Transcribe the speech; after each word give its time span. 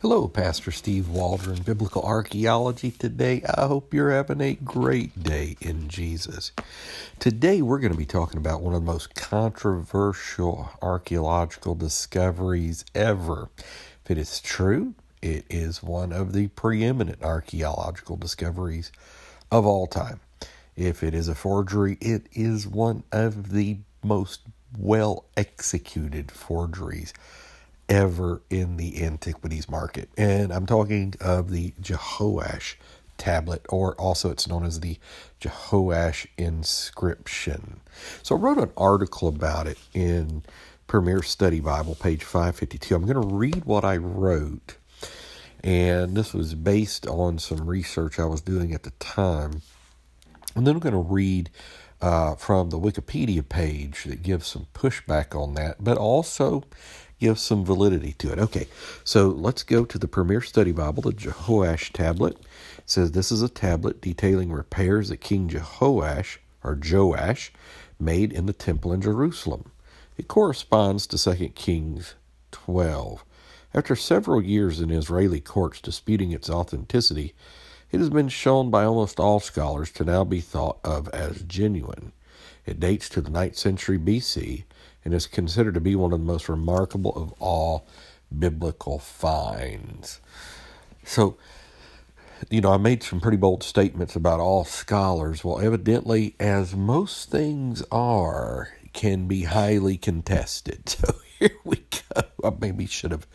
Hello, 0.00 0.28
Pastor 0.28 0.70
Steve 0.70 1.08
Waldron, 1.08 1.60
Biblical 1.62 2.04
Archaeology. 2.04 2.92
Today, 2.92 3.42
I 3.52 3.66
hope 3.66 3.92
you're 3.92 4.12
having 4.12 4.40
a 4.40 4.54
great 4.54 5.24
day 5.24 5.56
in 5.60 5.88
Jesus. 5.88 6.52
Today, 7.18 7.62
we're 7.62 7.80
going 7.80 7.90
to 7.90 7.98
be 7.98 8.06
talking 8.06 8.38
about 8.38 8.62
one 8.62 8.74
of 8.74 8.82
the 8.82 8.92
most 8.92 9.16
controversial 9.16 10.70
archaeological 10.80 11.74
discoveries 11.74 12.84
ever. 12.94 13.48
If 14.04 14.12
it 14.12 14.18
is 14.18 14.38
true, 14.38 14.94
it 15.20 15.44
is 15.50 15.82
one 15.82 16.12
of 16.12 16.32
the 16.32 16.46
preeminent 16.46 17.24
archaeological 17.24 18.14
discoveries 18.14 18.92
of 19.50 19.66
all 19.66 19.88
time. 19.88 20.20
If 20.76 21.02
it 21.02 21.12
is 21.12 21.26
a 21.26 21.34
forgery, 21.34 21.98
it 22.00 22.28
is 22.30 22.68
one 22.68 23.02
of 23.10 23.50
the 23.50 23.78
most 24.04 24.42
well 24.78 25.24
executed 25.36 26.30
forgeries 26.30 27.12
ever 27.88 28.42
in 28.50 28.76
the 28.76 29.02
antiquities 29.04 29.68
market. 29.68 30.10
And 30.16 30.52
I'm 30.52 30.66
talking 30.66 31.14
of 31.20 31.50
the 31.50 31.72
Jehoash 31.80 32.74
tablet, 33.16 33.66
or 33.68 33.94
also 33.96 34.30
it's 34.30 34.48
known 34.48 34.64
as 34.64 34.80
the 34.80 34.98
Jehoash 35.40 36.26
inscription. 36.36 37.80
So 38.22 38.36
I 38.36 38.38
wrote 38.38 38.58
an 38.58 38.72
article 38.76 39.28
about 39.28 39.66
it 39.66 39.78
in 39.94 40.42
Premier 40.86 41.22
Study 41.22 41.60
Bible, 41.60 41.94
page 41.94 42.24
552. 42.24 42.94
I'm 42.94 43.06
going 43.06 43.28
to 43.28 43.34
read 43.34 43.64
what 43.64 43.84
I 43.84 43.96
wrote. 43.96 44.76
And 45.64 46.16
this 46.16 46.32
was 46.32 46.54
based 46.54 47.06
on 47.06 47.38
some 47.38 47.66
research 47.68 48.18
I 48.18 48.24
was 48.24 48.40
doing 48.40 48.72
at 48.72 48.84
the 48.84 48.92
time. 48.92 49.62
And 50.54 50.66
then 50.66 50.74
I'm 50.74 50.80
going 50.80 50.92
to 50.94 50.98
read 50.98 51.50
uh, 52.00 52.36
from 52.36 52.70
the 52.70 52.78
Wikipedia 52.78 53.46
page 53.46 54.04
that 54.04 54.22
gives 54.22 54.46
some 54.46 54.66
pushback 54.72 55.34
on 55.34 55.54
that, 55.54 55.82
but 55.82 55.98
also 55.98 56.64
give 57.18 57.38
some 57.38 57.64
validity 57.64 58.12
to 58.14 58.32
it. 58.32 58.38
Okay, 58.38 58.68
so 59.04 59.28
let's 59.28 59.62
go 59.62 59.84
to 59.84 59.98
the 59.98 60.08
Premier 60.08 60.40
Study 60.40 60.72
Bible, 60.72 61.02
the 61.02 61.12
Jehoash 61.12 61.92
tablet. 61.92 62.36
It 62.78 62.90
says 62.90 63.12
this 63.12 63.32
is 63.32 63.42
a 63.42 63.48
tablet 63.48 64.00
detailing 64.00 64.52
repairs 64.52 65.08
that 65.08 65.18
King 65.18 65.48
Jehoash 65.48 66.38
or 66.62 66.78
Joash 66.82 67.52
made 67.98 68.32
in 68.32 68.46
the 68.46 68.52
temple 68.52 68.92
in 68.92 69.00
Jerusalem. 69.00 69.70
It 70.16 70.28
corresponds 70.28 71.06
to 71.08 71.18
2 71.36 71.50
Kings 71.50 72.14
12. 72.52 73.24
After 73.74 73.94
several 73.94 74.42
years 74.42 74.80
in 74.80 74.90
Israeli 74.90 75.40
courts 75.40 75.80
disputing 75.80 76.32
its 76.32 76.48
authenticity, 76.48 77.34
it 77.90 78.00
has 78.00 78.10
been 78.10 78.28
shown 78.28 78.70
by 78.70 78.84
almost 78.84 79.20
all 79.20 79.40
scholars 79.40 79.90
to 79.92 80.04
now 80.04 80.24
be 80.24 80.40
thought 80.40 80.78
of 80.84 81.08
as 81.08 81.42
genuine. 81.42 82.12
It 82.66 82.80
dates 82.80 83.08
to 83.10 83.20
the 83.20 83.30
9th 83.30 83.56
century 83.56 83.98
BC 83.98 84.64
and 85.08 85.14
is 85.14 85.26
considered 85.26 85.72
to 85.72 85.80
be 85.80 85.96
one 85.96 86.12
of 86.12 86.18
the 86.18 86.26
most 86.26 86.50
remarkable 86.50 87.14
of 87.16 87.32
all 87.40 87.86
biblical 88.38 88.98
finds. 88.98 90.20
So, 91.02 91.38
you 92.50 92.60
know, 92.60 92.74
I 92.74 92.76
made 92.76 93.02
some 93.02 93.18
pretty 93.18 93.38
bold 93.38 93.62
statements 93.62 94.14
about 94.14 94.38
all 94.38 94.66
scholars. 94.66 95.42
Well, 95.42 95.60
evidently, 95.60 96.36
as 96.38 96.76
most 96.76 97.30
things 97.30 97.82
are, 97.90 98.68
can 98.92 99.26
be 99.26 99.44
highly 99.44 99.96
contested. 99.96 100.94
So 101.40 101.46
here 101.46 101.56
we 101.64 101.76
go. 102.14 102.22
I 102.44 102.52
maybe 102.60 102.84
should 102.84 103.12
have 103.12 103.26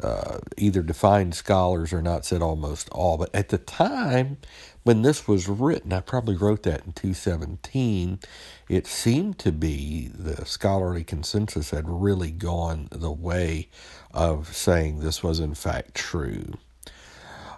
uh, 0.00 0.38
either 0.56 0.82
defined 0.82 1.34
scholars 1.34 1.92
or 1.92 2.02
not 2.02 2.24
said 2.24 2.40
almost 2.40 2.88
all. 2.90 3.18
But 3.18 3.34
at 3.34 3.48
the 3.48 3.58
time 3.58 4.36
when 4.84 5.00
this 5.00 5.26
was 5.26 5.48
written, 5.48 5.92
I 5.92 6.00
probably 6.00 6.36
wrote 6.36 6.62
that 6.64 6.84
in 6.86 6.92
217, 6.92 8.20
it 8.68 8.86
seemed 8.86 9.38
to 9.40 9.50
be 9.50 10.08
the 10.08 10.44
scholarly 10.44 11.04
consensus 11.04 11.70
had 11.70 11.88
really 11.88 12.30
gone 12.30 12.88
the 12.90 13.10
way 13.10 13.68
of 14.12 14.54
saying 14.54 15.00
this 15.00 15.22
was 15.22 15.40
in 15.40 15.54
fact 15.54 15.94
true. 15.94 16.52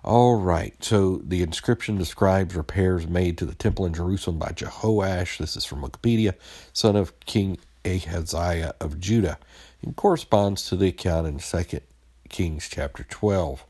All 0.05 0.37
right, 0.37 0.73
so 0.83 1.17
the 1.17 1.43
inscription 1.43 1.99
describes 1.99 2.55
repairs 2.55 3.09
made 3.09 3.37
to 3.39 3.45
the 3.45 3.57
temple 3.57 3.87
in 3.87 3.93
Jerusalem 3.93 4.39
by 4.39 4.51
Jehoash. 4.51 5.39
This 5.39 5.57
is 5.57 5.65
from 5.65 5.83
Wikipedia, 5.83 6.35
son 6.73 6.95
of 6.95 7.19
King 7.21 7.59
Ahaziah 7.85 8.75
of 8.81 9.01
Judah, 9.01 9.37
and 9.83 9.97
corresponds 9.97 10.69
to 10.69 10.77
the 10.77 10.89
account 10.89 11.27
in 11.27 11.39
2 11.41 11.81
Kings 12.29 12.69
chapter 12.71 13.03
12. 13.03 13.65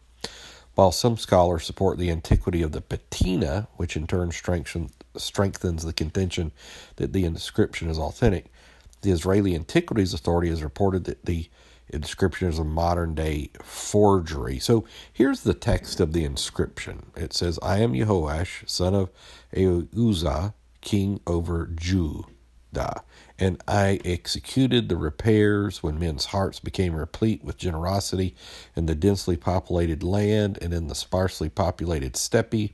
While 0.76 0.92
some 0.92 1.16
scholars 1.16 1.64
support 1.64 1.96
the 1.96 2.10
antiquity 2.10 2.60
of 2.60 2.72
the 2.72 2.82
patina, 2.82 3.66
which 3.78 3.96
in 3.96 4.06
turn 4.06 4.30
strengthens 4.30 5.84
the 5.86 5.92
contention 5.94 6.52
that 6.96 7.14
the 7.14 7.24
inscription 7.24 7.88
is 7.88 7.98
authentic, 7.98 8.52
the 9.00 9.10
Israeli 9.10 9.54
Antiquities 9.54 10.12
Authority 10.12 10.50
has 10.50 10.62
reported 10.62 11.04
that 11.04 11.24
the 11.24 11.48
inscription 11.88 12.48
is 12.48 12.58
a 12.58 12.64
modern 12.64 13.14
day 13.14 13.48
forgery. 13.62 14.58
So 14.58 14.84
here's 15.10 15.44
the 15.44 15.54
text 15.54 15.98
of 15.98 16.12
the 16.12 16.24
inscription 16.24 17.06
it 17.16 17.32
says, 17.32 17.58
I 17.62 17.78
am 17.78 17.94
Jehoash, 17.94 18.68
son 18.68 18.94
of 18.94 19.10
Ahuzah, 19.54 20.52
king 20.82 21.20
over 21.26 21.70
Judah 21.74 23.02
and 23.38 23.62
I 23.68 24.00
executed 24.04 24.88
the 24.88 24.96
repairs 24.96 25.82
when 25.82 25.98
men's 25.98 26.26
hearts 26.26 26.58
became 26.58 26.94
replete 26.94 27.44
with 27.44 27.58
generosity 27.58 28.34
in 28.74 28.86
the 28.86 28.94
densely 28.94 29.36
populated 29.36 30.02
land 30.02 30.58
and 30.62 30.72
in 30.72 30.88
the 30.88 30.94
sparsely 30.94 31.48
populated 31.48 32.16
steppe, 32.16 32.70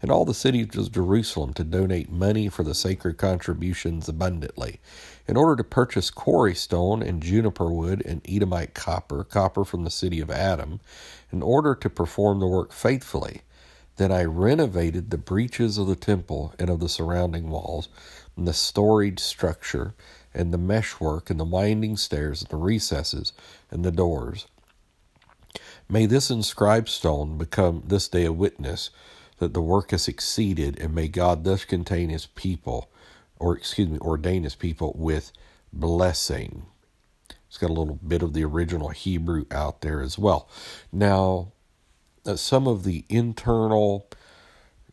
and 0.00 0.10
all 0.10 0.24
the 0.24 0.32
cities 0.32 0.76
of 0.76 0.92
Jerusalem 0.92 1.52
to 1.54 1.64
donate 1.64 2.10
money 2.10 2.48
for 2.48 2.62
the 2.62 2.74
sacred 2.74 3.18
contributions 3.18 4.08
abundantly, 4.08 4.80
in 5.26 5.36
order 5.36 5.56
to 5.56 5.64
purchase 5.64 6.10
quarry 6.10 6.54
stone 6.54 7.02
and 7.02 7.22
juniper 7.22 7.70
wood 7.70 8.02
and 8.06 8.22
Edomite 8.26 8.74
copper, 8.74 9.24
copper 9.24 9.64
from 9.64 9.84
the 9.84 9.90
city 9.90 10.20
of 10.20 10.30
Adam, 10.30 10.80
in 11.30 11.42
order 11.42 11.74
to 11.74 11.90
perform 11.90 12.40
the 12.40 12.46
work 12.46 12.72
faithfully. 12.72 13.42
Then 13.98 14.12
I 14.12 14.22
renovated 14.24 15.10
the 15.10 15.18
breaches 15.18 15.76
of 15.76 15.88
the 15.88 15.96
temple 15.96 16.54
and 16.56 16.70
of 16.70 16.78
the 16.78 16.88
surrounding 16.88 17.50
walls, 17.50 17.88
and 18.36 18.46
the 18.46 18.52
storied 18.52 19.18
structure, 19.18 19.92
and 20.32 20.54
the 20.54 20.58
meshwork, 20.58 21.30
and 21.30 21.38
the 21.38 21.44
winding 21.44 21.96
stairs, 21.96 22.40
and 22.40 22.48
the 22.48 22.56
recesses, 22.56 23.32
and 23.72 23.84
the 23.84 23.90
doors. 23.90 24.46
May 25.88 26.06
this 26.06 26.30
inscribed 26.30 26.88
stone 26.88 27.38
become 27.38 27.82
this 27.86 28.08
day 28.08 28.24
a 28.24 28.32
witness 28.32 28.90
that 29.38 29.52
the 29.52 29.60
work 29.60 29.90
has 29.90 30.02
succeeded, 30.02 30.78
and 30.78 30.94
may 30.94 31.08
God 31.08 31.42
thus 31.42 31.64
contain 31.64 32.08
his 32.08 32.26
people, 32.26 32.90
or 33.40 33.56
excuse 33.56 33.88
me, 33.88 33.98
ordain 33.98 34.44
his 34.44 34.54
people 34.54 34.94
with 34.96 35.32
blessing. 35.72 36.66
It's 37.48 37.58
got 37.58 37.70
a 37.70 37.72
little 37.72 37.98
bit 38.06 38.22
of 38.22 38.32
the 38.32 38.44
original 38.44 38.90
Hebrew 38.90 39.46
out 39.50 39.80
there 39.80 40.02
as 40.02 40.18
well. 40.18 40.48
Now, 40.92 41.52
uh, 42.26 42.36
some 42.36 42.66
of 42.66 42.84
the 42.84 43.04
internal, 43.08 44.08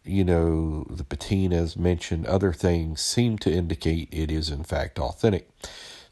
you 0.04 0.24
know, 0.24 0.86
the 0.90 1.04
patinas 1.04 1.78
mentioned, 1.78 2.26
other 2.28 2.54
things 2.54 3.02
seem 3.02 3.38
to 3.40 3.52
indicate 3.52 4.10
it 4.12 4.32
is 4.32 4.50
in 4.50 4.64
fact 4.64 5.00
authentic. 5.00 5.50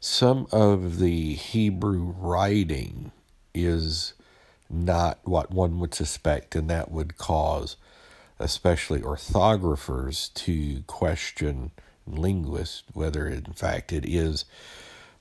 Some 0.00 0.46
of 0.52 0.98
the 0.98 1.34
Hebrew 1.34 2.14
writing 2.18 3.12
is 3.54 4.14
not 4.70 5.18
what 5.24 5.50
one 5.52 5.80
would 5.80 5.94
suspect, 5.94 6.54
and 6.56 6.68
that 6.70 6.90
would 6.90 7.18
cause 7.18 7.76
especially 8.38 9.00
orthographers 9.00 10.32
to 10.34 10.82
question 10.86 11.70
linguists 12.06 12.82
whether 12.92 13.26
in 13.28 13.44
fact 13.54 13.92
it 13.92 14.04
is 14.06 14.44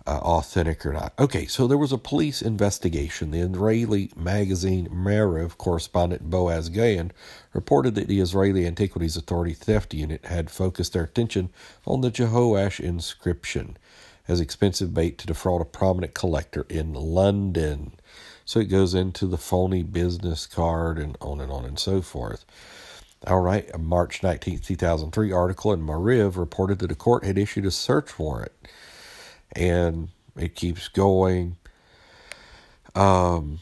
uh, 0.05 0.19
authentic 0.19 0.85
or 0.85 0.93
not. 0.93 1.13
Okay, 1.17 1.45
so 1.45 1.67
there 1.67 1.77
was 1.77 1.91
a 1.93 1.97
police 1.97 2.41
investigation. 2.41 3.31
The 3.31 3.39
Israeli 3.39 4.11
magazine 4.15 4.89
Maariv 4.89 5.57
correspondent 5.57 6.29
Boaz 6.29 6.69
Gaon 6.69 7.11
reported 7.53 7.95
that 7.95 8.07
the 8.07 8.19
Israeli 8.19 8.65
Antiquities 8.65 9.15
Authority 9.17 9.53
theft 9.53 9.93
unit 9.93 10.25
had 10.25 10.51
focused 10.51 10.93
their 10.93 11.03
attention 11.03 11.49
on 11.85 12.01
the 12.01 12.11
Jehoash 12.11 12.79
inscription 12.79 13.77
as 14.27 14.39
expensive 14.41 14.93
bait 14.93 15.17
to 15.19 15.27
defraud 15.27 15.61
a 15.61 15.65
prominent 15.65 16.13
collector 16.13 16.65
in 16.69 16.93
London. 16.93 17.93
So 18.45 18.59
it 18.59 18.65
goes 18.65 18.93
into 18.93 19.25
the 19.25 19.37
phony 19.37 19.83
business 19.83 20.45
card 20.45 20.99
and 20.99 21.17
on 21.21 21.39
and 21.39 21.51
on 21.51 21.65
and 21.65 21.79
so 21.79 22.01
forth. 22.01 22.45
All 23.25 23.41
right, 23.41 23.69
a 23.73 23.77
March 23.77 24.21
19, 24.21 24.59
2003 24.59 25.31
article 25.31 25.71
in 25.71 25.81
Maariv 25.81 26.35
reported 26.35 26.79
that 26.79 26.91
a 26.91 26.95
court 26.95 27.23
had 27.23 27.37
issued 27.37 27.65
a 27.65 27.71
search 27.71 28.19
warrant 28.19 28.51
and 29.55 30.09
it 30.37 30.55
keeps 30.55 30.87
going. 30.87 31.57
Um, 32.95 33.59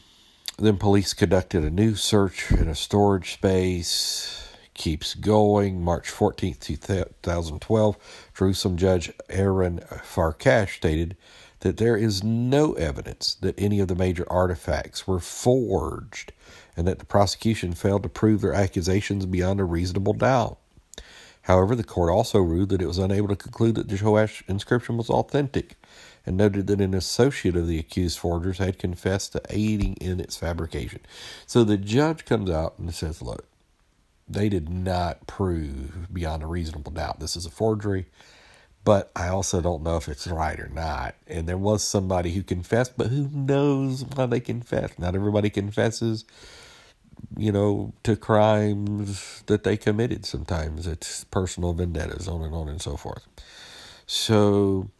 then 0.58 0.76
police 0.76 1.14
conducted 1.14 1.64
a 1.64 1.70
new 1.70 1.94
search 1.94 2.50
in 2.52 2.68
a 2.68 2.74
storage 2.74 3.34
space. 3.34 4.38
Keeps 4.74 5.14
going. 5.14 5.82
March 5.82 6.10
14th, 6.10 6.60
2012, 6.60 8.30
Jerusalem 8.36 8.76
Judge 8.76 9.12
Aaron 9.28 9.80
Farkash 9.80 10.76
stated 10.76 11.16
that 11.60 11.76
there 11.76 11.96
is 11.96 12.24
no 12.24 12.72
evidence 12.74 13.34
that 13.34 13.58
any 13.58 13.80
of 13.80 13.88
the 13.88 13.94
major 13.94 14.24
artifacts 14.30 15.06
were 15.06 15.20
forged 15.20 16.32
and 16.76 16.86
that 16.86 16.98
the 16.98 17.04
prosecution 17.04 17.72
failed 17.72 18.02
to 18.02 18.08
prove 18.08 18.40
their 18.40 18.54
accusations 18.54 19.26
beyond 19.26 19.60
a 19.60 19.64
reasonable 19.64 20.14
doubt. 20.14 20.58
However, 21.42 21.74
the 21.74 21.84
court 21.84 22.10
also 22.10 22.38
ruled 22.38 22.68
that 22.68 22.82
it 22.82 22.86
was 22.86 22.98
unable 22.98 23.28
to 23.28 23.36
conclude 23.36 23.74
that 23.74 23.88
the 23.88 23.96
Jehoash 23.96 24.48
inscription 24.48 24.96
was 24.96 25.10
authentic 25.10 25.76
and 26.24 26.36
noted 26.36 26.68
that 26.68 26.80
an 26.80 26.94
associate 26.94 27.56
of 27.56 27.66
the 27.66 27.78
accused 27.78 28.18
forgers 28.18 28.58
had 28.58 28.78
confessed 28.78 29.32
to 29.32 29.42
aiding 29.50 29.94
in 29.94 30.20
its 30.20 30.36
fabrication. 30.36 31.00
So 31.46 31.64
the 31.64 31.76
judge 31.76 32.24
comes 32.24 32.48
out 32.48 32.78
and 32.78 32.94
says, 32.94 33.20
Look, 33.20 33.46
they 34.28 34.48
did 34.48 34.68
not 34.68 35.26
prove 35.26 36.12
beyond 36.12 36.44
a 36.44 36.46
reasonable 36.46 36.92
doubt 36.92 37.18
this 37.18 37.36
is 37.36 37.44
a 37.44 37.50
forgery, 37.50 38.06
but 38.84 39.10
I 39.16 39.28
also 39.28 39.60
don't 39.60 39.82
know 39.82 39.96
if 39.96 40.08
it's 40.08 40.28
right 40.28 40.58
or 40.58 40.68
not. 40.68 41.16
And 41.26 41.48
there 41.48 41.58
was 41.58 41.82
somebody 41.82 42.32
who 42.32 42.44
confessed, 42.44 42.92
but 42.96 43.08
who 43.08 43.28
knows 43.32 44.04
why 44.04 44.26
they 44.26 44.40
confessed? 44.40 44.98
Not 44.98 45.16
everybody 45.16 45.50
confesses 45.50 46.24
you 47.36 47.52
know, 47.52 47.92
to 48.04 48.16
crimes 48.16 49.42
that 49.46 49.64
they 49.64 49.76
committed 49.76 50.26
sometimes. 50.26 50.86
It's 50.86 51.24
personal 51.24 51.72
vendettas, 51.72 52.28
on 52.28 52.42
and 52.42 52.54
on 52.54 52.68
and 52.68 52.80
so 52.80 52.96
forth. 52.96 53.26
So, 54.06 54.90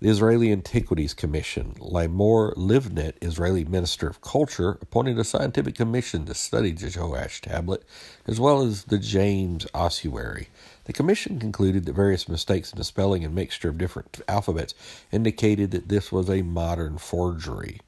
the 0.00 0.08
Israeli 0.08 0.52
Antiquities 0.52 1.12
Commission, 1.12 1.74
Limor 1.80 2.54
Livnat, 2.54 3.14
Israeli 3.20 3.64
Minister 3.64 4.08
of 4.08 4.20
Culture, 4.20 4.78
appointed 4.80 5.18
a 5.18 5.24
scientific 5.24 5.74
commission 5.74 6.24
to 6.26 6.34
study 6.34 6.70
the 6.70 6.96
Joash 6.96 7.40
tablet, 7.40 7.82
as 8.24 8.38
well 8.38 8.62
as 8.62 8.84
the 8.84 8.98
James 8.98 9.66
ossuary. 9.74 10.50
The 10.84 10.92
commission 10.92 11.40
concluded 11.40 11.84
that 11.86 11.94
various 11.94 12.28
mistakes 12.28 12.70
in 12.72 12.78
the 12.78 12.84
spelling 12.84 13.24
and 13.24 13.34
mixture 13.34 13.70
of 13.70 13.78
different 13.78 14.20
alphabets 14.28 14.72
indicated 15.10 15.72
that 15.72 15.88
this 15.88 16.12
was 16.12 16.30
a 16.30 16.42
modern 16.42 16.98
forgery. 16.98 17.80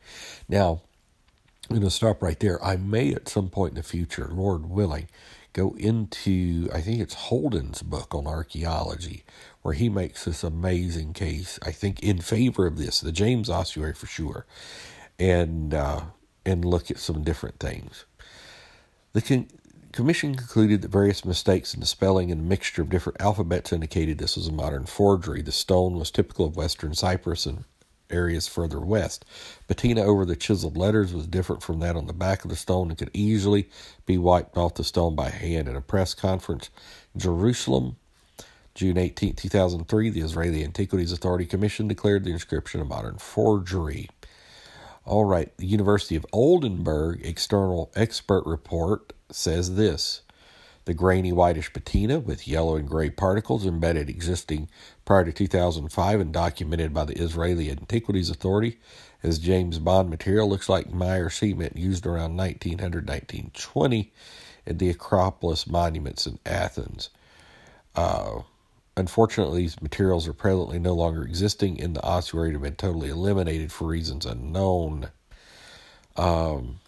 Now, 0.48 0.82
I'm 1.70 1.76
going 1.76 1.88
to 1.88 1.90
stop 1.94 2.22
right 2.22 2.40
there. 2.40 2.64
I 2.64 2.76
may 2.78 3.14
at 3.14 3.28
some 3.28 3.50
point 3.50 3.72
in 3.72 3.76
the 3.76 3.84
future, 3.84 4.30
Lord 4.32 4.70
willing, 4.70 5.08
go 5.52 5.76
into, 5.78 6.70
I 6.74 6.80
think 6.80 7.00
it's 7.00 7.14
Holden's 7.14 7.82
book 7.82 8.14
on 8.16 8.26
archaeology, 8.26 9.24
where 9.62 9.74
he 9.74 9.90
makes 9.90 10.24
this 10.24 10.44
amazing 10.44 11.12
case, 11.14 11.60
I 11.62 11.72
think, 11.72 12.02
in 12.02 12.20
favor 12.22 12.66
of 12.66 12.78
this, 12.78 13.02
the 13.02 13.12
James 13.12 13.50
ossuary 13.50 13.94
for 13.94 14.06
sure, 14.06 14.46
and, 15.20 15.74
uh, 15.74 16.02
and 16.46 16.64
look 16.64 16.90
at 16.90 16.98
some 16.98 17.22
different 17.24 17.60
things. 17.60 18.06
The 19.12 19.22
con- 19.22 19.48
commission 19.92 20.36
concluded 20.36 20.82
that 20.82 20.90
various 20.92 21.24
mistakes 21.24 21.74
in 21.74 21.80
the 21.80 21.86
spelling 21.86 22.32
and 22.32 22.40
a 22.40 22.44
mixture 22.44 22.82
of 22.82 22.90
different 22.90 23.20
alphabets 23.20 23.72
indicated 23.74 24.18
this 24.18 24.36
was 24.36 24.48
a 24.48 24.52
modern 24.52 24.86
forgery. 24.86 25.42
The 25.42 25.52
stone 25.52 25.96
was 25.98 26.10
typical 26.10 26.46
of 26.46 26.56
western 26.56 26.94
Cyprus 26.94 27.46
and 27.46 27.64
areas 28.10 28.48
further 28.48 28.80
west. 28.80 29.24
Patina 29.68 30.02
over 30.02 30.24
the 30.24 30.36
chiseled 30.36 30.76
letters 30.76 31.12
was 31.12 31.26
different 31.26 31.62
from 31.62 31.80
that 31.80 31.96
on 31.96 32.06
the 32.06 32.12
back 32.12 32.44
of 32.44 32.50
the 32.50 32.56
stone 32.56 32.88
and 32.88 32.98
could 32.98 33.10
easily 33.12 33.68
be 34.06 34.18
wiped 34.18 34.56
off 34.56 34.74
the 34.74 34.84
stone 34.84 35.14
by 35.14 35.30
hand. 35.30 35.68
In 35.68 35.76
a 35.76 35.80
press 35.80 36.14
conference 36.14 36.70
Jerusalem, 37.16 37.96
June 38.74 38.98
18, 38.98 39.34
2003, 39.34 40.10
the 40.10 40.20
Israeli 40.20 40.64
Antiquities 40.64 41.12
Authority 41.12 41.44
Commission 41.44 41.88
declared 41.88 42.24
the 42.24 42.32
inscription 42.32 42.80
a 42.80 42.84
modern 42.84 43.18
forgery. 43.18 44.08
All 45.04 45.24
right, 45.24 45.56
the 45.56 45.66
University 45.66 46.14
of 46.16 46.26
Oldenburg 46.32 47.20
external 47.24 47.90
expert 47.96 48.44
report 48.46 49.12
says 49.30 49.74
this 49.74 50.22
the 50.84 50.94
grainy 50.94 51.32
whitish 51.32 51.72
patina 51.72 52.18
with 52.18 52.48
yellow 52.48 52.76
and 52.76 52.88
gray 52.88 53.10
particles 53.10 53.66
embedded 53.66 54.08
existing 54.08 54.68
prior 55.04 55.24
to 55.24 55.32
2005 55.32 56.20
and 56.20 56.32
documented 56.32 56.94
by 56.94 57.04
the 57.04 57.18
Israeli 57.20 57.70
Antiquities 57.70 58.30
Authority 58.30 58.78
as 59.22 59.38
James 59.38 59.78
Bond 59.78 60.10
material 60.10 60.48
looks 60.48 60.68
like 60.68 60.92
Meyer 60.92 61.28
cement 61.30 61.76
used 61.76 62.06
around 62.06 62.36
1900 62.36 63.06
1920 63.08 64.12
at 64.66 64.78
the 64.78 64.90
Acropolis 64.90 65.66
monuments 65.66 66.26
in 66.26 66.38
Athens. 66.46 67.10
Uh, 67.94 68.40
unfortunately, 68.96 69.62
these 69.62 69.80
materials 69.82 70.28
are 70.28 70.32
presently 70.32 70.78
no 70.78 70.94
longer 70.94 71.22
existing 71.22 71.76
in 71.76 71.92
the 71.92 72.02
ossuary 72.02 72.48
and 72.48 72.56
have 72.56 72.62
been 72.62 72.76
totally 72.76 73.10
eliminated 73.10 73.72
for 73.72 73.86
reasons 73.86 74.24
unknown. 74.26 75.10
Um, 76.16 76.80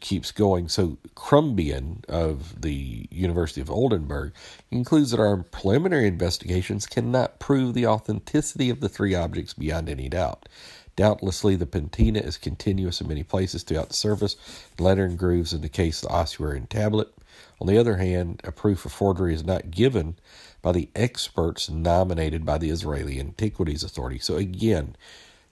keeps 0.00 0.32
going. 0.32 0.68
So 0.68 0.98
Krumbein 1.14 2.04
of 2.06 2.60
the 2.60 3.08
University 3.10 3.60
of 3.60 3.70
Oldenburg 3.70 4.32
concludes 4.70 5.10
that 5.10 5.20
our 5.20 5.42
preliminary 5.42 6.06
investigations 6.06 6.86
cannot 6.86 7.38
prove 7.38 7.74
the 7.74 7.86
authenticity 7.86 8.70
of 8.70 8.80
the 8.80 8.88
three 8.88 9.14
objects 9.14 9.54
beyond 9.54 9.88
any 9.88 10.08
doubt. 10.08 10.48
Doubtlessly, 10.96 11.56
the 11.56 11.66
patina 11.66 12.20
is 12.20 12.38
continuous 12.38 13.00
in 13.02 13.08
many 13.08 13.22
places 13.22 13.62
throughout 13.62 13.88
the 13.88 13.94
surface, 13.94 14.36
lettering 14.78 15.16
grooves 15.16 15.52
in 15.52 15.60
the 15.60 15.68
case 15.68 16.02
of 16.02 16.08
the 16.08 16.14
ossuary 16.14 16.56
and 16.56 16.70
tablet. 16.70 17.12
On 17.60 17.66
the 17.66 17.76
other 17.76 17.96
hand, 17.96 18.40
a 18.44 18.52
proof 18.52 18.86
of 18.86 18.92
forgery 18.92 19.34
is 19.34 19.44
not 19.44 19.70
given 19.70 20.16
by 20.62 20.72
the 20.72 20.88
experts 20.96 21.68
nominated 21.68 22.46
by 22.46 22.56
the 22.56 22.70
Israeli 22.70 23.20
Antiquities 23.20 23.84
Authority. 23.84 24.18
So 24.18 24.36
again, 24.36 24.96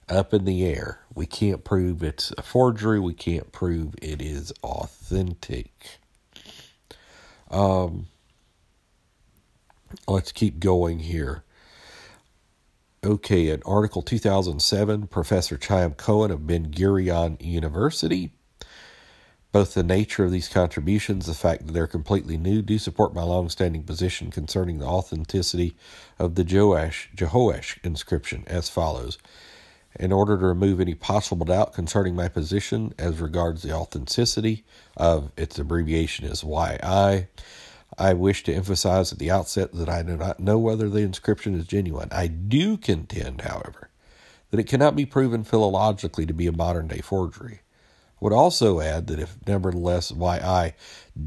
up 0.09 0.33
in 0.33 0.45
the 0.45 0.65
air. 0.65 0.99
We 1.13 1.25
can't 1.25 1.63
prove 1.63 2.03
it's 2.03 2.31
a 2.37 2.41
forgery. 2.41 2.99
We 2.99 3.13
can't 3.13 3.51
prove 3.51 3.95
it 4.01 4.21
is 4.21 4.51
authentic. 4.63 5.99
Um, 7.49 8.07
let's 10.07 10.31
keep 10.31 10.59
going 10.59 10.99
here. 10.99 11.43
Okay, 13.03 13.49
in 13.49 13.61
Article 13.65 14.01
2007, 14.01 15.07
Professor 15.07 15.59
Chaim 15.61 15.93
Cohen 15.93 16.31
of 16.31 16.47
Ben 16.47 16.71
Gurion 16.71 17.37
University. 17.39 18.31
Both 19.51 19.73
the 19.75 19.83
nature 19.83 20.25
of 20.25 20.31
these 20.31 20.49
contributions, 20.49 21.27
the 21.27 21.33
fact 21.33 21.65
that 21.65 21.71
they're 21.71 21.87
completely 21.87 22.35
new, 22.35 22.61
do 22.61 22.77
support 22.77 23.13
my 23.13 23.23
long-standing 23.23 23.83
position 23.83 24.31
concerning 24.31 24.79
the 24.79 24.87
authenticity 24.87 25.77
of 26.19 26.35
the 26.35 26.43
Joash, 26.43 27.09
Jehoash 27.15 27.77
inscription 27.85 28.43
as 28.47 28.69
follows 28.69 29.17
in 29.99 30.11
order 30.11 30.37
to 30.37 30.45
remove 30.45 30.79
any 30.79 30.93
possible 30.93 31.45
doubt 31.45 31.73
concerning 31.73 32.15
my 32.15 32.27
position 32.27 32.93
as 32.97 33.19
regards 33.19 33.61
the 33.61 33.71
authenticity 33.71 34.65
of 34.97 35.31
its 35.37 35.57
abbreviation 35.57 36.25
is 36.25 36.43
YI. 36.43 37.27
I 37.97 38.13
wish 38.13 38.43
to 38.43 38.53
emphasize 38.53 39.13
at 39.13 39.19
the 39.19 39.31
outset 39.31 39.71
that 39.73 39.87
I 39.87 40.03
do 40.03 40.17
not 40.17 40.39
know 40.39 40.57
whether 40.57 40.89
the 40.89 40.99
inscription 40.99 41.55
is 41.55 41.65
genuine. 41.65 42.09
I 42.11 42.27
do 42.27 42.75
contend, 42.75 43.41
however, 43.41 43.89
that 44.51 44.59
it 44.59 44.67
cannot 44.67 44.95
be 44.95 45.05
proven 45.05 45.45
philologically 45.45 46.27
to 46.27 46.33
be 46.33 46.47
a 46.47 46.51
modern 46.51 46.87
day 46.87 46.99
forgery. 46.99 47.61
I 47.61 48.17
would 48.19 48.33
also 48.33 48.81
add 48.81 49.07
that 49.07 49.19
if 49.19 49.37
nevertheless 49.47 50.11
YI 50.11 50.73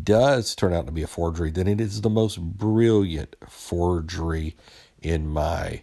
does 0.03 0.55
turn 0.55 0.73
out 0.73 0.87
to 0.87 0.93
be 0.93 1.03
a 1.03 1.07
forgery, 1.07 1.51
then 1.51 1.69
it 1.69 1.81
is 1.81 2.01
the 2.01 2.11
most 2.11 2.39
brilliant 2.41 3.37
forgery 3.49 4.57
in 5.01 5.29
my 5.29 5.83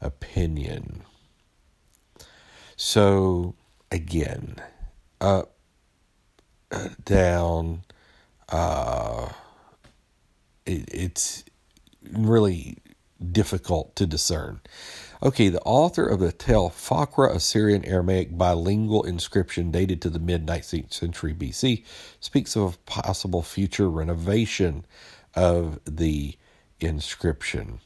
opinion. 0.00 1.02
So 2.76 3.54
again, 3.90 4.56
up, 5.20 5.54
down, 7.04 7.82
uh, 8.48 9.28
it, 10.66 10.88
it's 10.92 11.44
really 12.12 12.78
difficult 13.32 13.96
to 13.96 14.06
discern. 14.06 14.60
Okay, 15.22 15.48
the 15.48 15.62
author 15.62 16.06
of 16.06 16.20
the 16.20 16.32
Tel 16.32 16.68
Fakhra 16.68 17.34
Assyrian 17.34 17.84
Aramaic 17.84 18.36
bilingual 18.36 19.04
inscription 19.04 19.70
dated 19.70 20.02
to 20.02 20.10
the 20.10 20.18
mid 20.18 20.46
19th 20.46 20.92
century 20.92 21.32
BC 21.32 21.84
speaks 22.20 22.56
of 22.56 22.74
a 22.74 22.78
possible 22.90 23.42
future 23.42 23.88
renovation 23.88 24.84
of 25.34 25.80
the 25.86 26.36
inscription. 26.80 27.80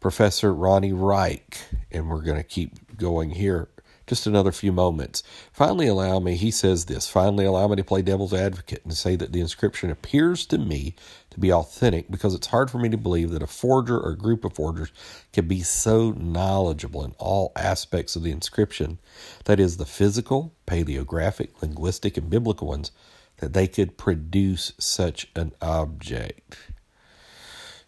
Professor 0.00 0.52
Ronnie 0.52 0.94
Reich, 0.94 1.58
and 1.90 2.08
we're 2.08 2.22
going 2.22 2.38
to 2.38 2.42
keep 2.42 2.96
going 2.96 3.30
here 3.30 3.68
just 4.06 4.26
another 4.26 4.50
few 4.50 4.72
moments. 4.72 5.22
Finally, 5.52 5.86
allow 5.86 6.18
me, 6.18 6.34
he 6.34 6.50
says 6.50 6.86
this, 6.86 7.08
finally, 7.08 7.44
allow 7.44 7.68
me 7.68 7.76
to 7.76 7.84
play 7.84 8.02
devil's 8.02 8.34
advocate 8.34 8.80
and 8.82 8.94
say 8.94 9.14
that 9.14 9.32
the 9.32 9.40
inscription 9.40 9.88
appears 9.88 10.46
to 10.46 10.58
me 10.58 10.96
to 11.30 11.38
be 11.38 11.52
authentic 11.52 12.10
because 12.10 12.34
it's 12.34 12.48
hard 12.48 12.70
for 12.70 12.78
me 12.78 12.88
to 12.88 12.96
believe 12.96 13.30
that 13.30 13.42
a 13.42 13.46
forger 13.46 14.00
or 14.00 14.16
group 14.16 14.44
of 14.44 14.54
forgers 14.54 14.90
can 15.32 15.46
be 15.46 15.60
so 15.60 16.10
knowledgeable 16.12 17.04
in 17.04 17.14
all 17.18 17.52
aspects 17.54 18.16
of 18.16 18.24
the 18.24 18.32
inscription 18.32 18.98
that 19.44 19.60
is, 19.60 19.76
the 19.76 19.86
physical, 19.86 20.54
paleographic, 20.66 21.50
linguistic, 21.62 22.16
and 22.16 22.28
biblical 22.28 22.66
ones 22.66 22.90
that 23.36 23.52
they 23.52 23.68
could 23.68 23.96
produce 23.96 24.72
such 24.76 25.28
an 25.36 25.52
object. 25.62 26.56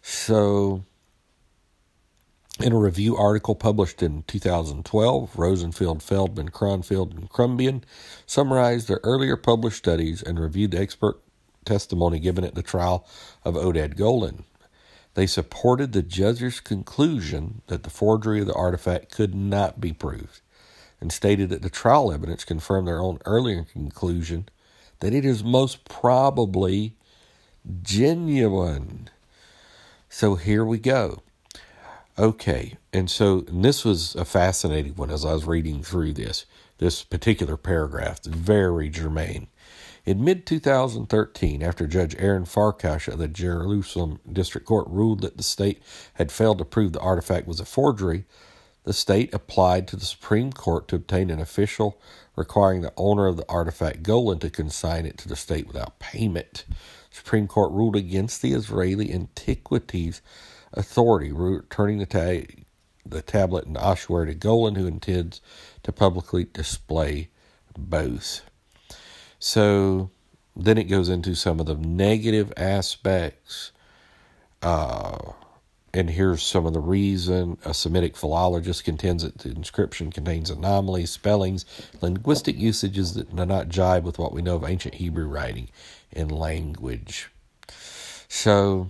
So, 0.01 0.85
in 2.59 2.71
a 2.71 2.77
review 2.77 3.17
article 3.17 3.55
published 3.55 4.03
in 4.03 4.23
2012, 4.23 5.37
Rosenfeld, 5.37 6.03
Feldman, 6.03 6.49
Kronfeld, 6.49 7.11
and 7.11 7.29
Krumbein 7.29 7.81
summarized 8.25 8.87
their 8.87 8.99
earlier 9.03 9.35
published 9.35 9.77
studies 9.77 10.21
and 10.21 10.39
reviewed 10.39 10.71
the 10.71 10.79
expert 10.79 11.19
testimony 11.65 12.19
given 12.19 12.43
at 12.43 12.55
the 12.55 12.61
trial 12.61 13.07
of 13.43 13.55
Oded 13.55 13.97
Golan. 13.97 14.43
They 15.15 15.27
supported 15.27 15.93
the 15.93 16.03
judge's 16.03 16.59
conclusion 16.59 17.61
that 17.67 17.83
the 17.83 17.89
forgery 17.89 18.41
of 18.41 18.47
the 18.47 18.53
artifact 18.53 19.11
could 19.11 19.35
not 19.35 19.79
be 19.79 19.93
proved 19.93 20.41
and 20.99 21.11
stated 21.11 21.49
that 21.49 21.61
the 21.61 21.69
trial 21.69 22.11
evidence 22.11 22.45
confirmed 22.45 22.87
their 22.87 23.01
own 23.01 23.19
earlier 23.25 23.63
conclusion 23.63 24.47
that 24.99 25.13
it 25.13 25.25
is 25.25 25.43
most 25.43 25.85
probably 25.85 26.95
genuine. 27.81 29.09
So 30.07 30.35
here 30.35 30.63
we 30.63 30.77
go. 30.77 31.21
Okay, 32.17 32.77
and 32.91 33.09
so 33.09 33.43
and 33.47 33.65
this 33.65 33.83
was 33.83 34.13
a 34.15 34.23
fascinating 34.23 34.93
one 34.95 35.09
as 35.09 35.25
I 35.25 35.33
was 35.33 35.45
reading 35.45 35.81
through 35.81 36.13
this. 36.13 36.45
This 36.77 37.01
particular 37.01 37.57
paragraph 37.57 38.19
is 38.21 38.27
very 38.27 38.87
germane. 38.89 39.47
In 40.05 40.23
mid 40.23 40.45
2013, 40.45 41.63
after 41.63 41.87
Judge 41.87 42.15
Aaron 42.19 42.45
Farkash 42.45 43.07
of 43.07 43.17
the 43.17 43.27
Jerusalem 43.27 44.19
District 44.31 44.67
Court 44.67 44.87
ruled 44.89 45.21
that 45.21 45.37
the 45.37 45.43
state 45.43 45.81
had 46.15 46.31
failed 46.31 46.59
to 46.59 46.65
prove 46.65 46.93
the 46.93 46.99
artifact 46.99 47.47
was 47.47 47.59
a 47.59 47.65
forgery, 47.65 48.25
the 48.83 48.93
state 48.93 49.33
applied 49.33 49.87
to 49.87 49.95
the 49.95 50.05
Supreme 50.05 50.53
Court 50.53 50.87
to 50.89 50.97
obtain 50.97 51.31
an 51.31 51.39
official 51.39 51.99
requiring 52.35 52.81
the 52.81 52.93
owner 52.95 53.25
of 53.25 53.37
the 53.37 53.49
artifact, 53.49 54.03
Golan, 54.03 54.37
to 54.39 54.51
consign 54.51 55.07
it 55.07 55.17
to 55.19 55.27
the 55.27 55.35
state 55.35 55.65
without 55.65 55.97
payment. 55.97 56.65
The 57.09 57.15
Supreme 57.15 57.47
Court 57.47 57.71
ruled 57.71 57.95
against 57.95 58.43
the 58.43 58.53
Israeli 58.53 59.11
Antiquities 59.11 60.21
authority, 60.73 61.31
returning 61.31 61.99
the, 61.99 62.05
ta- 62.05 62.53
the 63.05 63.21
tablet 63.21 63.65
and 63.65 63.77
ossuary 63.77 64.27
to 64.27 64.33
Golan, 64.33 64.75
who 64.75 64.87
intends 64.87 65.41
to 65.83 65.91
publicly 65.91 66.45
display 66.45 67.29
both. 67.77 68.41
So 69.39 70.09
then 70.55 70.77
it 70.77 70.85
goes 70.85 71.09
into 71.09 71.35
some 71.35 71.59
of 71.59 71.65
the 71.65 71.75
negative 71.75 72.53
aspects. 72.57 73.71
Uh, 74.61 75.33
and 75.93 76.09
here's 76.09 76.41
some 76.41 76.65
of 76.65 76.73
the 76.73 76.79
reason 76.79 77.57
a 77.65 77.73
Semitic 77.73 78.15
philologist 78.15 78.83
contends 78.83 79.23
that 79.23 79.39
the 79.39 79.51
inscription 79.51 80.11
contains 80.11 80.49
anomalies, 80.49 81.11
spellings, 81.11 81.65
linguistic 82.01 82.57
usages 82.57 83.13
that 83.13 83.35
do 83.35 83.45
not 83.45 83.69
jibe 83.69 84.03
with 84.03 84.17
what 84.17 84.33
we 84.33 84.41
know 84.41 84.55
of 84.55 84.63
ancient 84.63 84.95
Hebrew 84.95 85.27
writing 85.27 85.69
and 86.11 86.31
language. 86.31 87.29
So 88.27 88.89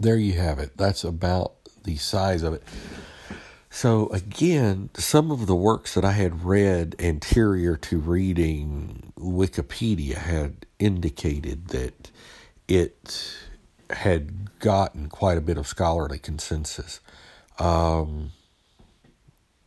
there 0.00 0.16
you 0.16 0.32
have 0.34 0.58
it. 0.58 0.76
That's 0.76 1.04
about 1.04 1.52
the 1.84 1.96
size 1.96 2.42
of 2.42 2.54
it. 2.54 2.62
So, 3.72 4.08
again, 4.08 4.90
some 4.94 5.30
of 5.30 5.46
the 5.46 5.54
works 5.54 5.94
that 5.94 6.04
I 6.04 6.12
had 6.12 6.44
read 6.44 6.96
anterior 6.98 7.76
to 7.76 7.98
reading 7.98 9.12
Wikipedia 9.16 10.16
had 10.16 10.66
indicated 10.80 11.68
that 11.68 12.10
it 12.66 13.36
had 13.90 14.58
gotten 14.58 15.08
quite 15.08 15.38
a 15.38 15.40
bit 15.40 15.56
of 15.56 15.68
scholarly 15.68 16.18
consensus. 16.18 17.00
Um, 17.60 18.32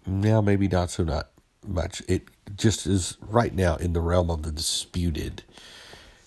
now, 0.06 0.42
maybe 0.42 0.68
not 0.68 0.90
so 0.90 1.04
not 1.04 1.30
much. 1.66 2.02
It 2.10 2.24
just 2.58 2.86
is 2.86 3.18
right 3.22 3.54
now 3.56 3.78
in 3.78 3.94
the 3.94 4.02
realm 4.02 4.30
of 4.30 4.44
the 4.44 4.52
disputed. 4.52 5.44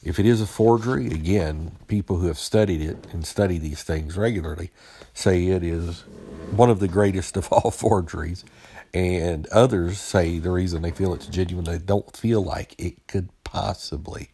If 0.02 0.18
it 0.18 0.26
is 0.26 0.40
a 0.40 0.46
forgery, 0.46 1.06
again, 1.06 1.72
people 1.88 2.18
who 2.18 2.28
have 2.28 2.38
studied 2.38 2.80
it 2.80 3.06
and 3.12 3.26
study 3.26 3.58
these 3.58 3.82
things 3.82 4.16
regularly 4.16 4.70
say 5.14 5.46
it 5.46 5.64
is 5.64 6.04
one 6.50 6.70
of 6.70 6.80
the 6.80 6.88
greatest 6.88 7.36
of 7.36 7.52
all 7.52 7.70
forgeries. 7.72 8.44
And 8.94 9.46
others 9.48 9.98
say 9.98 10.38
the 10.38 10.50
reason 10.52 10.82
they 10.82 10.90
feel 10.90 11.12
it's 11.12 11.26
genuine, 11.26 11.64
they 11.64 11.78
don't 11.78 12.16
feel 12.16 12.42
like 12.42 12.74
it 12.78 13.06
could 13.08 13.28
possibly 13.44 14.30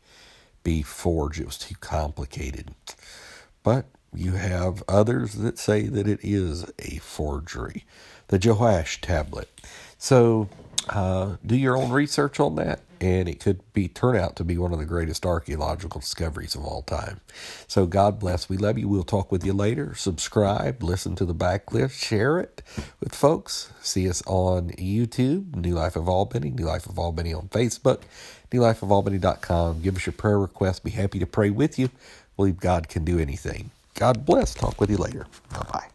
be 0.63 0.83
forged. 0.83 1.41
It 1.41 1.47
was 1.47 1.59
too 1.59 1.75
complicated. 1.81 2.75
But 3.63 3.87
you 4.15 4.33
have 4.33 4.83
others 4.89 5.35
that 5.35 5.59
say 5.59 5.83
that 5.89 6.07
it 6.07 6.21
is 6.23 6.71
a 6.79 6.99
forgery. 6.99 7.85
The 8.29 8.39
Joash 8.43 9.01
tablet. 9.01 9.49
So 9.99 10.49
uh, 10.89 11.37
do 11.45 11.57
your 11.57 11.77
own 11.77 11.91
research 11.91 12.41
on 12.41 12.57
that, 12.57 12.81
and 13.03 13.29
it 13.29 13.41
could 13.41 13.61
be 13.73 13.89
turn 13.89 14.17
out 14.17 14.37
to 14.37 14.45
be 14.45 14.57
one 14.57 14.73
of 14.73 14.79
the 14.79 14.85
greatest 14.85 15.27
archaeological 15.27 16.01
discoveries 16.01 16.55
of 16.55 16.65
all 16.65 16.83
time. 16.83 17.21
So 17.67 17.85
God 17.85 18.21
bless. 18.21 18.49
We 18.49 18.57
love 18.57 18.79
you. 18.79 18.89
We'll 18.89 19.03
talk 19.03 19.33
with 19.33 19.45
you 19.45 19.53
later. 19.53 19.97
Subscribe, 19.97 20.85
listen 20.85 21.17
to 21.17 21.25
the 21.25 21.35
backlist, 21.35 22.01
share 22.01 22.39
it 22.39 22.63
with 23.01 23.13
folks. 23.13 23.73
See 23.83 24.09
us 24.09 24.23
on 24.25 24.71
YouTube, 24.71 25.57
New 25.57 25.75
Life 25.75 25.97
of 25.97 26.09
Albany, 26.09 26.51
New 26.51 26.65
Life 26.65 26.87
of 26.87 26.97
Albany 26.97 27.35
on 27.35 27.49
Facebook, 27.49 28.03
newlifeofalbany.com. 28.53 29.83
Give 29.83 29.97
us 29.97 30.07
your 30.07 30.13
prayer 30.13 30.39
requests. 30.39 30.79
Be 30.79 30.93
happy 30.93 31.19
to 31.19 31.27
pray 31.27 31.51
with 31.51 31.81
you. 31.81 31.91
Believe 32.37 32.61
God 32.61 32.89
can 32.89 33.05
do 33.05 33.19
anything. 33.19 33.73
God 33.97 34.25
bless. 34.25 34.55
Talk 34.55 34.81
with 34.81 34.91
you 34.91 34.97
later. 34.97 35.27
Bye 35.51 35.67
bye. 35.73 35.89